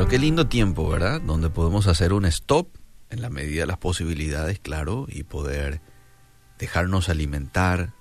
[0.00, 1.20] Bueno, qué lindo tiempo, ¿verdad?
[1.20, 2.68] Donde podemos hacer un stop
[3.10, 5.82] en la medida de las posibilidades, claro, y poder
[6.58, 7.92] dejarnos alimentar,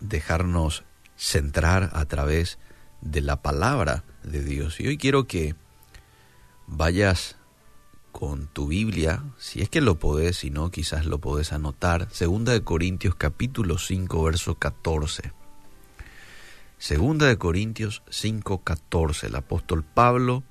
[0.00, 0.84] dejarnos
[1.16, 2.58] centrar a través
[3.00, 4.80] de la palabra de Dios.
[4.80, 5.54] Y hoy quiero que
[6.66, 7.36] vayas
[8.10, 12.06] con tu Biblia, si es que lo podés, si no, quizás lo podés anotar.
[12.10, 15.32] Segunda de Corintios capítulo 5, verso 14.
[16.76, 19.28] Segunda de Corintios 5, 14.
[19.28, 20.42] El apóstol Pablo,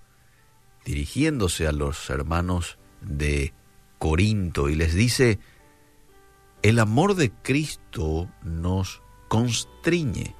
[0.86, 3.54] dirigiéndose a los hermanos de
[4.00, 5.40] Corinto, y les dice,
[6.62, 10.36] el amor de Cristo nos constriñe,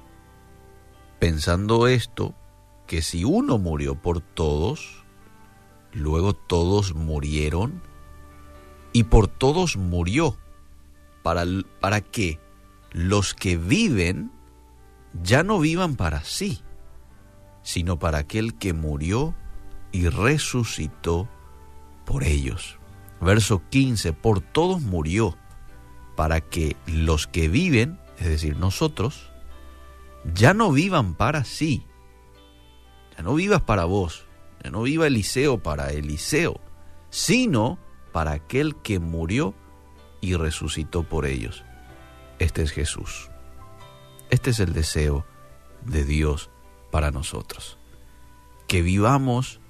[1.18, 2.34] pensando esto,
[2.86, 5.02] que si uno murió por todos,
[5.92, 7.82] Luego todos murieron
[8.92, 10.36] y por todos murió,
[11.22, 11.44] para,
[11.80, 12.40] para que
[12.90, 14.32] los que viven
[15.22, 16.62] ya no vivan para sí,
[17.62, 19.34] sino para aquel que murió
[19.92, 21.28] y resucitó
[22.04, 22.78] por ellos.
[23.20, 25.36] Verso 15, por todos murió,
[26.16, 29.30] para que los que viven, es decir, nosotros,
[30.34, 31.86] ya no vivan para sí,
[33.16, 34.26] ya no vivas para vos,
[34.70, 36.60] no viva Eliseo para Eliseo,
[37.10, 37.78] sino
[38.12, 39.54] para aquel que murió
[40.20, 41.64] y resucitó por ellos.
[42.38, 43.30] Este es Jesús.
[44.30, 45.26] Este es el deseo
[45.84, 46.50] de Dios
[46.90, 47.78] para nosotros.
[48.68, 49.60] Que vivamos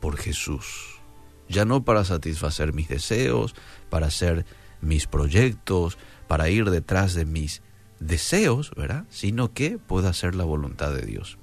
[0.00, 1.00] por Jesús.
[1.48, 3.54] Ya no para satisfacer mis deseos,
[3.88, 4.44] para hacer
[4.80, 7.62] mis proyectos, para ir detrás de mis
[8.00, 9.04] deseos, ¿verdad?
[9.08, 11.38] Sino que pueda hacer la voluntad de Dios.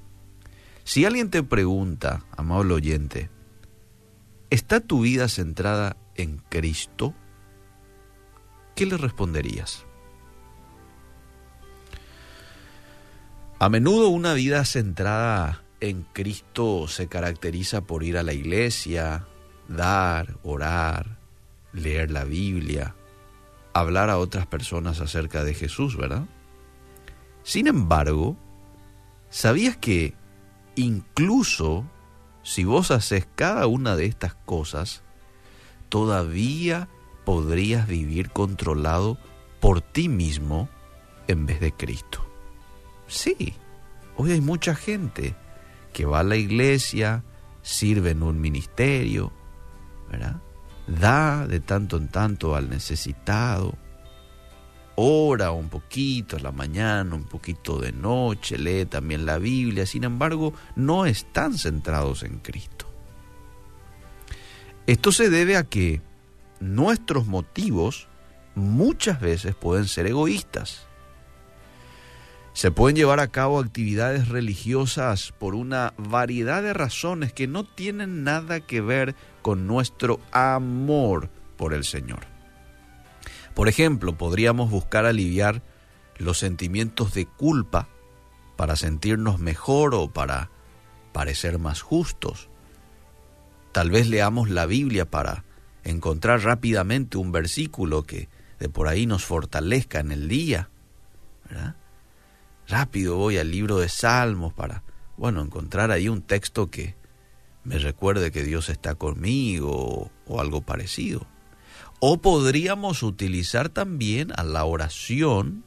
[0.83, 3.29] Si alguien te pregunta, amable oyente,
[4.51, 7.15] ¿está tu vida centrada en Cristo?
[8.75, 9.85] ¿Qué le responderías?
[13.57, 19.27] A menudo una vida centrada en Cristo se caracteriza por ir a la iglesia,
[19.67, 21.17] dar, orar,
[21.73, 22.95] leer la Biblia,
[23.73, 26.25] hablar a otras personas acerca de Jesús, ¿verdad?
[27.43, 28.37] Sin embargo,
[29.29, 30.13] ¿sabías que
[30.75, 31.85] incluso
[32.45, 35.01] si vos haces cada una de estas cosas,
[35.89, 36.87] todavía
[37.25, 39.17] podrías vivir controlado
[39.59, 40.69] por ti mismo
[41.27, 42.23] en vez de Cristo.
[43.07, 43.55] Sí,
[44.15, 45.35] hoy hay mucha gente
[45.95, 47.23] que va a la iglesia,
[47.61, 49.31] sirve en un ministerio.
[50.87, 53.77] Da de tanto en tanto al necesitado,
[54.95, 60.03] ora un poquito a la mañana, un poquito de noche, lee también la Biblia, sin
[60.03, 62.87] embargo, no están centrados en Cristo.
[64.87, 66.01] Esto se debe a que
[66.59, 68.09] nuestros motivos
[68.53, 70.87] muchas veces pueden ser egoístas.
[72.55, 78.23] Se pueden llevar a cabo actividades religiosas por una variedad de razones que no tienen
[78.23, 82.21] nada que ver con nuestro amor por el Señor.
[83.53, 85.63] Por ejemplo, podríamos buscar aliviar
[86.17, 87.89] los sentimientos de culpa
[88.55, 90.49] para sentirnos mejor o para
[91.11, 92.47] parecer más justos.
[93.73, 95.43] Tal vez leamos la Biblia para
[95.83, 98.29] encontrar rápidamente un versículo que
[98.59, 100.69] de por ahí nos fortalezca en el día.
[102.67, 104.83] Rápido voy al libro de Salmos para,
[105.17, 106.95] bueno, encontrar ahí un texto que
[107.63, 111.27] me recuerde que Dios está conmigo o algo parecido.
[111.99, 115.63] O podríamos utilizar también a la oración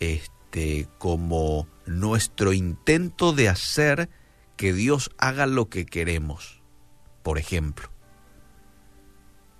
[0.00, 4.10] este, como nuestro intento de hacer
[4.56, 6.62] que Dios haga lo que queremos,
[7.22, 7.90] por ejemplo.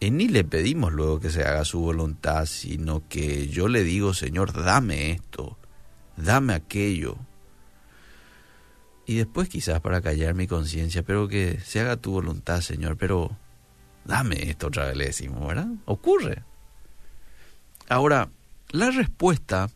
[0.01, 4.15] Y ni le pedimos luego que se haga su voluntad, sino que yo le digo,
[4.15, 5.59] Señor, dame esto,
[6.19, 7.17] dame aquello.
[9.07, 13.37] Y después quizás para callar mi conciencia, pero que se haga tu voluntad, Señor, pero
[14.05, 15.69] dame esto otra vez, le decimos, ¿verdad?
[15.87, 16.43] Ocurre.
[17.89, 18.31] Ahora,
[18.71, 19.71] la respuesta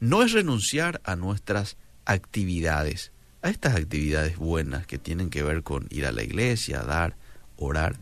[0.00, 5.86] no es renunciar a nuestras actividades, a estas actividades buenas que tienen que ver con
[5.90, 7.16] ir a la iglesia, dar,
[7.56, 7.96] orar,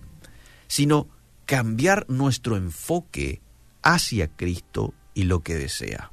[0.69, 1.09] sino
[1.45, 3.43] cambiar nuestro enfoque
[3.83, 6.11] hacia Cristo y lo que desea.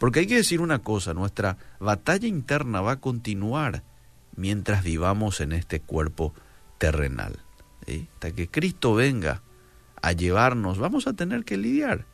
[0.00, 3.84] Porque hay que decir una cosa, nuestra batalla interna va a continuar
[4.34, 6.34] mientras vivamos en este cuerpo
[6.78, 7.38] terrenal
[8.14, 9.42] hasta que Cristo venga
[10.02, 12.06] a llevarnos, vamos a tener que lidiar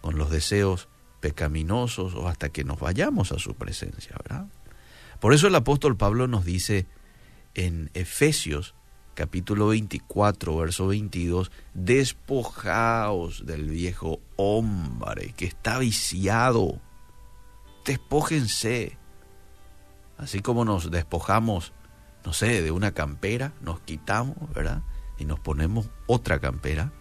[0.00, 0.88] con los deseos
[1.20, 4.46] pecaminosos o hasta que nos vayamos a su presencia, ¿verdad?
[5.20, 6.86] Por eso el apóstol Pablo nos dice
[7.54, 8.74] en Efesios
[9.14, 16.80] capítulo 24, verso 22, despojaos del viejo hombre que está viciado,
[17.84, 18.98] despójense,
[20.18, 21.72] así como nos despojamos
[22.24, 24.82] no sé, de una campera, nos quitamos, ¿verdad?
[25.18, 26.92] Y nos ponemos otra campera.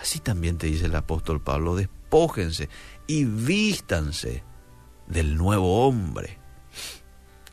[0.00, 2.68] Así también te dice el apóstol Pablo, despójense
[3.06, 4.42] y vístanse
[5.06, 6.38] del nuevo hombre,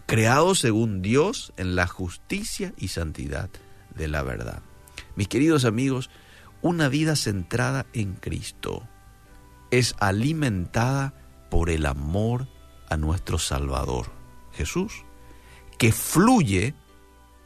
[0.06, 3.50] creado según Dios en la justicia y santidad
[3.96, 4.62] de la verdad.
[5.16, 6.10] Mis queridos amigos,
[6.62, 8.88] una vida centrada en Cristo
[9.72, 11.14] es alimentada
[11.50, 12.48] por el amor
[12.90, 14.08] a nuestro Salvador,
[14.54, 15.04] Jesús,
[15.78, 16.74] que fluye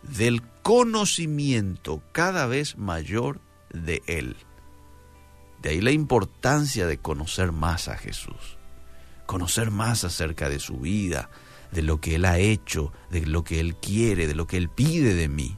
[0.02, 3.42] del conocimiento cada vez mayor
[3.72, 4.36] de Él.
[5.62, 8.58] De ahí la importancia de conocer más a Jesús,
[9.26, 11.30] conocer más acerca de su vida,
[11.72, 14.70] de lo que Él ha hecho, de lo que Él quiere, de lo que Él
[14.70, 15.58] pide de mí.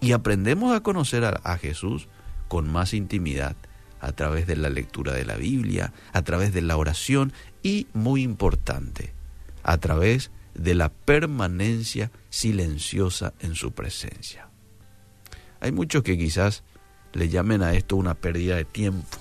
[0.00, 2.08] Y aprendemos a conocer a, a Jesús
[2.48, 3.56] con más intimidad
[4.00, 7.32] a través de la lectura de la Biblia, a través de la oración
[7.62, 9.12] y, muy importante,
[9.62, 14.48] a través de la permanencia silenciosa en su presencia.
[15.60, 16.62] Hay muchos que quizás
[17.12, 19.18] le llamen a esto una pérdida de tiempo.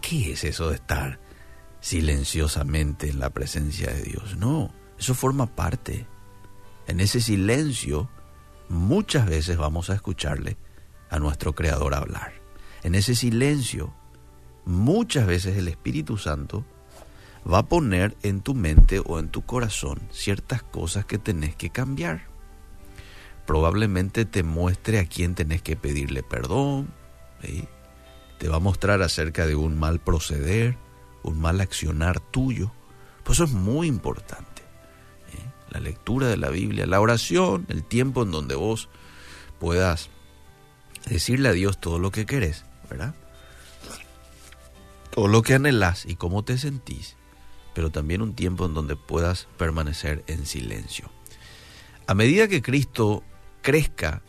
[0.00, 1.18] ¿Qué es eso de estar
[1.80, 4.36] silenciosamente en la presencia de Dios?
[4.36, 6.06] No, eso forma parte.
[6.86, 8.10] En ese silencio
[8.68, 10.56] muchas veces vamos a escucharle
[11.10, 12.43] a nuestro Creador hablar.
[12.84, 13.92] En ese silencio
[14.66, 16.64] muchas veces el Espíritu Santo
[17.50, 21.70] va a poner en tu mente o en tu corazón ciertas cosas que tenés que
[21.70, 22.28] cambiar.
[23.46, 26.92] Probablemente te muestre a quién tenés que pedirle perdón,
[28.38, 30.76] te va a mostrar acerca de un mal proceder,
[31.22, 32.70] un mal accionar tuyo.
[33.22, 34.62] Pues eso es muy importante.
[35.70, 38.88] La lectura de la Biblia, la oración, el tiempo en donde vos
[39.58, 40.10] puedas
[41.06, 42.64] decirle a Dios todo lo que querés,
[42.96, 43.14] ¿verdad?
[45.10, 47.16] Todo lo que anhelás y cómo te sentís
[47.74, 51.10] pero también un tiempo en donde puedas permanecer en silencio.
[52.06, 53.22] A medida que Cristo
[53.60, 54.22] crezca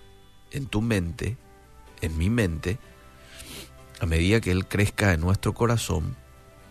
[0.52, 1.38] en tu mente,
[2.02, 2.80] en mi mente,
[4.02, 6.18] a medida que Él crezca en nuestro corazón,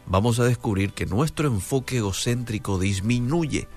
[0.06, 3.69] vamos a descubrir que nuestro enfoque egocéntrico disminuye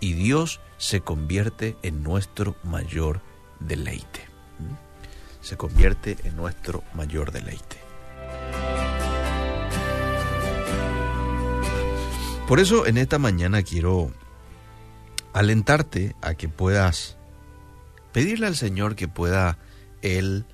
[0.00, 3.22] y Dios se convierte en nuestro mayor
[3.60, 4.26] deleite.
[5.46, 7.76] Se convierte en nuestro mayor deleite.
[12.48, 14.10] Por eso en esta mañana quiero
[15.32, 17.16] alentarte a que puedas
[18.10, 19.56] pedirle al Señor que pueda
[20.02, 20.46] Él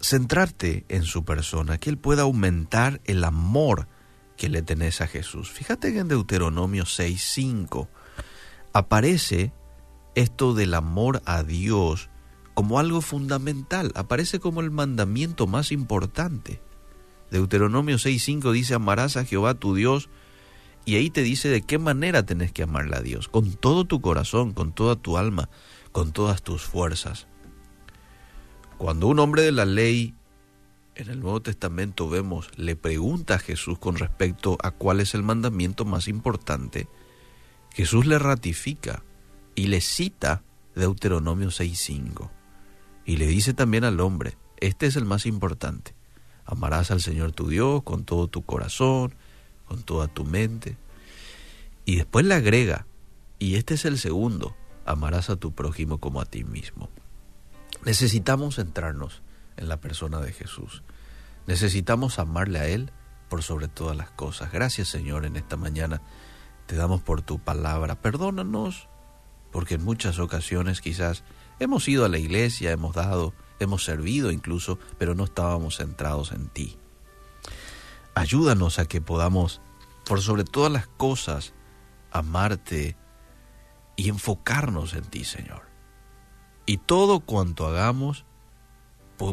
[0.00, 3.88] centrarte en su persona, que Él pueda aumentar el amor
[4.36, 5.50] que le tenés a Jesús.
[5.50, 7.88] Fíjate que en Deuteronomio 6.5
[8.72, 9.52] aparece
[10.14, 12.08] esto del amor a Dios
[12.60, 16.60] como algo fundamental, aparece como el mandamiento más importante.
[17.30, 20.10] Deuteronomio 6.5 dice, amarás a Jehová tu Dios,
[20.84, 24.02] y ahí te dice de qué manera tenés que amarle a Dios, con todo tu
[24.02, 25.48] corazón, con toda tu alma,
[25.90, 27.28] con todas tus fuerzas.
[28.76, 30.14] Cuando un hombre de la ley
[30.96, 35.22] en el Nuevo Testamento vemos, le pregunta a Jesús con respecto a cuál es el
[35.22, 36.88] mandamiento más importante,
[37.72, 39.02] Jesús le ratifica
[39.54, 40.42] y le cita
[40.74, 42.39] Deuteronomio 6.5
[43.10, 45.96] y le dice también al hombre, este es el más importante.
[46.44, 49.16] Amarás al Señor tu Dios con todo tu corazón,
[49.64, 50.76] con toda tu mente.
[51.84, 52.86] Y después le agrega,
[53.40, 54.54] y este es el segundo,
[54.86, 56.88] amarás a tu prójimo como a ti mismo.
[57.84, 59.22] Necesitamos centrarnos
[59.56, 60.84] en la persona de Jesús.
[61.48, 62.92] Necesitamos amarle a Él
[63.28, 64.52] por sobre todas las cosas.
[64.52, 66.00] Gracias Señor en esta mañana.
[66.66, 68.00] Te damos por tu palabra.
[68.00, 68.88] Perdónanos,
[69.50, 71.24] porque en muchas ocasiones quizás
[71.60, 76.48] hemos ido a la iglesia, hemos dado, hemos servido incluso, pero no estábamos centrados en
[76.48, 76.76] ti.
[78.14, 79.60] Ayúdanos a que podamos,
[80.04, 81.52] por sobre todas las cosas,
[82.10, 82.96] amarte
[83.94, 85.68] y enfocarnos en ti, Señor.
[86.66, 88.24] Y todo cuanto hagamos,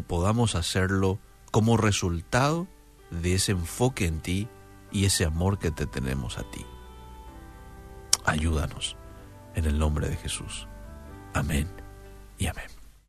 [0.06, 1.18] podamos hacerlo
[1.50, 2.68] como resultado
[3.10, 4.48] de ese enfoque en ti
[4.92, 6.64] y ese amor que te tenemos a ti.
[8.24, 8.96] Ayúdanos
[9.54, 10.68] en el nombre de Jesús.
[11.32, 11.87] Amén
[12.38, 12.77] y amén.